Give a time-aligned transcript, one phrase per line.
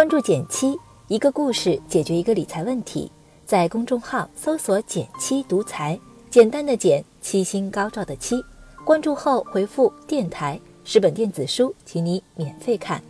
[0.00, 3.12] 关注减七，一个故事解决一个理财问题。
[3.44, 6.00] 在公众号搜索“减七独裁，
[6.30, 8.42] 简单的减，七星高照的七。
[8.82, 13.02] 关注后回复“电台”，十本电子书，请你免费看。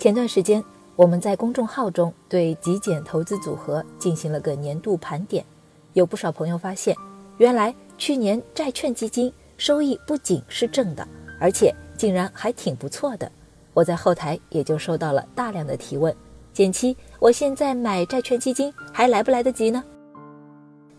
[0.00, 0.64] 前段时间，
[0.96, 5.44] 我们在公众号中对极简投资组合进行了个年度盘点，
[5.92, 6.92] 有不少朋友发现，
[7.36, 11.06] 原来去年债券基金收益不仅是正的，
[11.38, 13.30] 而且竟然还挺不错的。
[13.78, 16.12] 我在后台也就收到了大量的提问：
[16.52, 19.84] 减七，我现在买债券基金还来不来得及呢？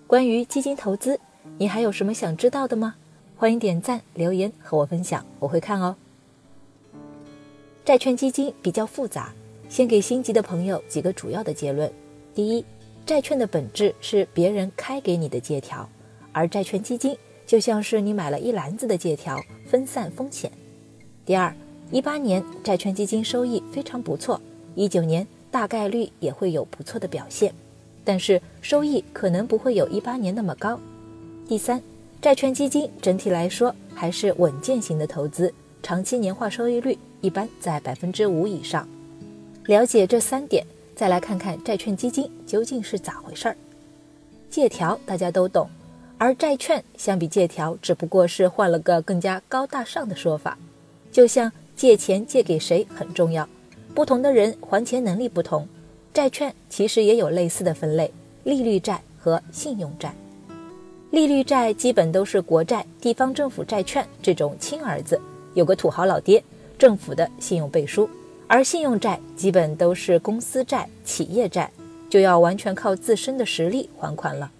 [0.07, 1.19] 关于基金投资，
[1.57, 2.95] 你还有什么想知道的吗？
[3.35, 5.93] 欢迎点赞留言和我分享，我会看哦。
[7.83, 9.33] 债券基金比较复杂，
[9.67, 11.91] 先给心急的朋友几个主要的结论：
[12.33, 12.63] 第一，
[13.05, 15.85] 债券的本质是别人开给你的借条，
[16.31, 17.13] 而债券基金
[17.45, 20.49] 就像是你买了一篮子的借条，分散风险。
[21.25, 21.53] 第二，
[21.91, 24.39] 一八年债券基金收益非常不错，
[24.75, 27.51] 一九年大概率也会有不错的表现，
[28.03, 30.79] 但是收益可能不会有一八年那么高。
[31.47, 31.81] 第三，
[32.21, 35.51] 债券基金整体来说还是稳健型的投资，
[35.81, 36.97] 长期年化收益率。
[37.21, 38.87] 一般在百分之五以上。
[39.65, 43.57] 了解这三点，再来看看债券基金究竟是咋回事儿。
[44.49, 45.69] 借条大家都懂，
[46.17, 50.57] 而债券相比借条，只不过是换了个更加高大上的说法。
[51.11, 53.47] 就像借钱借给谁很重要，
[53.95, 55.65] 不同的人还钱能力不同，
[56.13, 58.11] 债券其实也有类似的分类：
[58.43, 60.13] 利率债和信用债。
[61.09, 65.21] 利率债基本都是国债、地方政府债券这种亲儿子，
[65.53, 66.43] 有个土豪老爹。
[66.77, 68.09] 政府的信用背书，
[68.45, 71.71] 而信用债基本都是公司债、企业债，
[72.09, 74.51] 就要完全靠自身的实力还款了。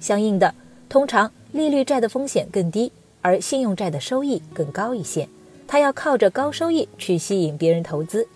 [0.00, 0.52] 相应的，
[0.88, 2.90] 通常利率债的风险更低，
[3.22, 5.28] 而信用债的收益更高一些。
[5.66, 8.26] 他要靠着高收益去吸引别人投资。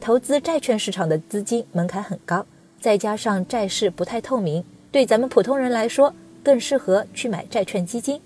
[0.00, 2.44] 投资债券市场的资金门槛很高，
[2.80, 6.12] 再加上债市不太透明，对咱们普通人来说，
[6.42, 8.20] 更适合去买债券基金。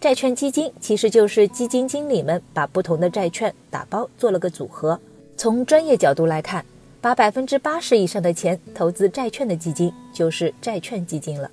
[0.00, 5.00] 债券基金其实就是基金经理们把不同的债券打包做了个组合。
[5.36, 6.64] 从专业角度来看，
[7.00, 11.50] 把百分之八十以上的钱投资债券的基金就是债券基金了。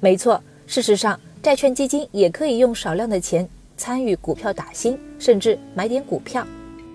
[0.00, 6.46] 没错，事实上，债券基金也可以用少量的钱参与股票打新，甚至买点股票。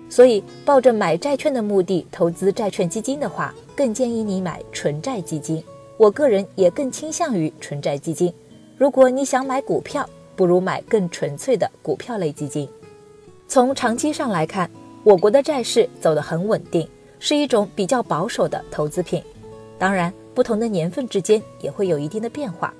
[0.08, 5.62] 所以，抱着买债券的目的投资债券基金的话，更建议你买纯债基金。
[5.96, 8.32] 我个人也更倾向于纯债基金。
[8.76, 12.68] 如果你想买股票，不如买更纯粹的股票类基金。
[13.48, 14.70] 从长期上来看，
[15.02, 19.22] 我国的债市走得很稳定，是一种比较保守的投资品。
[19.78, 22.72] 当然，不同的年份之间也会有一定的变化。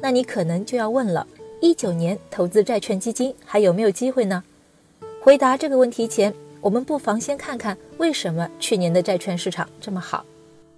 [0.00, 1.26] 那你可能就要问了：
[1.60, 4.42] 一九年投资债券基金还有没有机会呢？
[5.24, 6.30] 回答这个问题前，
[6.60, 10.22] 我们不妨先看看为什么去年的债券市场这么好。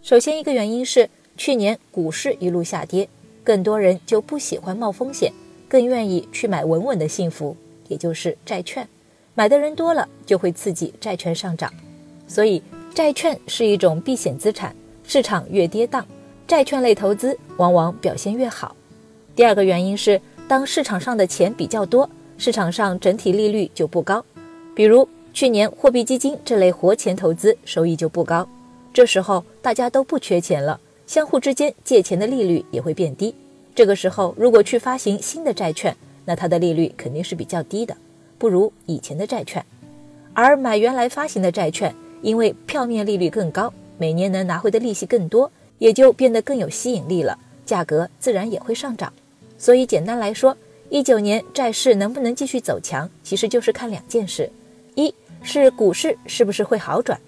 [0.02, 3.08] 首先，一个原因是去年股市一路下跌，
[3.42, 5.32] 更多人就不喜欢冒风险。
[5.68, 7.56] 更愿意去买稳稳的幸福，
[7.88, 8.86] 也就是债券。
[9.34, 11.74] 买的人多了，就会刺激债券上涨。
[12.28, 12.62] 所以，
[12.94, 14.72] 债券是一种避险资产。
[15.02, 16.04] 市场越跌宕，
[16.46, 18.76] 债券类投资往往表现越好。
[19.34, 22.08] 第二个原因是，当市场上的钱比较多，
[22.38, 24.24] 市场上整体利率就不高。
[24.76, 28.46] 比如去年货币基金这类活钱投资收益就不高，
[28.92, 33.34] 这时候大家都不缺钱了，相互之间借钱的利率也会变低。
[33.74, 37.96] 这个时候，如果去发行新的债券，那它的利率肯定是比较低的，
[38.36, 39.64] 不如以前的债券。
[40.34, 49.10] 而买原来发行的债券，因为票面利率更高，每年能拿回的利息更多，也就变得更有吸引力了，价格自然也会上涨。
[49.56, 50.54] 所以简单来说，
[50.90, 54.50] 一九年债市能不能继续走强，其实就是看两件事：
[55.46, 57.18] 是股市是不是会好转，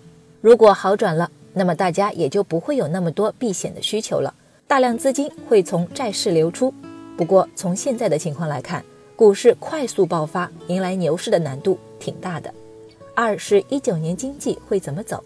[0.40, 4.34] 如果好转了，那么大家也就不会有那么多避险的需求了。
[4.66, 6.74] 大量资金会从债市流出，
[7.16, 8.84] 不过从现在的情况来看，
[9.14, 12.52] 股市快速爆发，迎来牛市的难度挺大的。
[13.14, 15.22] 二是一九年经济会怎么走？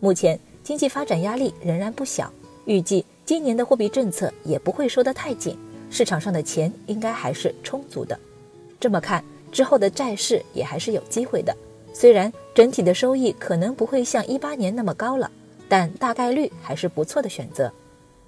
[0.00, 2.32] 目前经济发展压力仍然不小，
[2.64, 5.58] 预计今年的货币政策也不会收得太紧，
[5.90, 8.18] 市场上的钱应该还是充足的。
[8.80, 9.22] 这么看，
[9.52, 11.54] 之后的债市也还是有机会的。
[11.92, 15.30] 虽然整体的收益可能不会像一八年那么高了，
[15.68, 17.72] 但大概率还是不错的选择。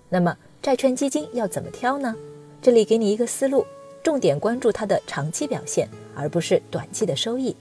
[0.09, 0.37] 那么。
[0.63, 2.15] 债券基金要怎么挑呢？
[2.63, 3.67] 这里给你一个思路，
[4.01, 7.57] 重点关注它的长期表现，而不是短期的收益。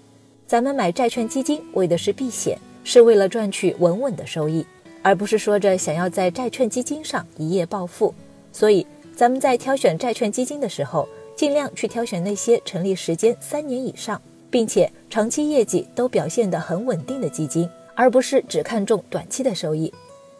[0.46, 4.64] 咱们买债券基金为的是避险，是为了赚取稳稳的收益，
[5.02, 8.14] 而不是说着想要在债券基金上一夜暴富。
[8.54, 14.22] 所以，咱们在挑选债券基金的时候，尽量去挑选那些成立时间三年以上，
[14.52, 17.68] 并且长期业绩都表现得很稳定的基金。
[17.94, 19.94] 而不是只看重短期的收益。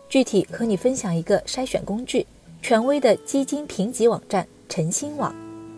[0.10, 2.26] 具体和你分享一个筛选工具：
[2.62, 5.36] 权威的基金评级网站晨星网。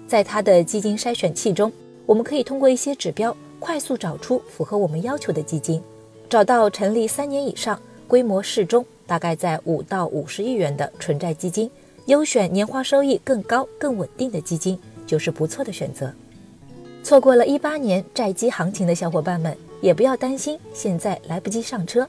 [0.08, 1.70] 在它的基金筛选器中，
[2.06, 5.82] 我们可以通过一些指标快速找出符合我们要求的基金。
[6.30, 7.78] 找到成立三年以上、
[8.08, 11.70] 规模适中，大概在五到五十亿元的纯债基金，
[12.06, 16.14] 优选年化收益更高、更稳定的基金，就是不错的选择。
[17.04, 22.08] 错过了一八年债基行情的小伙伴们，也不要担心，现在来不及上车。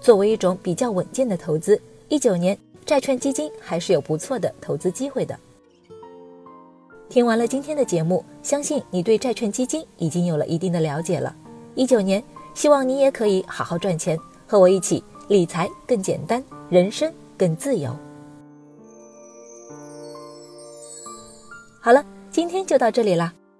[0.00, 5.38] 作为一种比较稳健的投资，一九年债券基金还是有不错的投资机会的。
[7.08, 11.34] 听完了今天的节目，相信你对债券基金已经有了一定的了解了。
[11.74, 12.22] 一九年。
[12.56, 17.94] 希望你也可以好好赚钱，和我一起理财更简单，人生更自由。
[21.82, 23.30] 好了，今天就到这里啦。